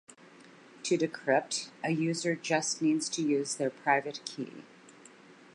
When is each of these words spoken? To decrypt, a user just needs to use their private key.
To 0.81 0.97
decrypt, 0.97 1.69
a 1.83 1.91
user 1.91 2.35
just 2.35 2.81
needs 2.81 3.07
to 3.09 3.21
use 3.21 3.53
their 3.53 3.69
private 3.69 4.19
key. 4.25 4.63